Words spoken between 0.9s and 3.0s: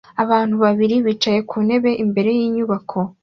bicaye ku ntebe imbere yinyubako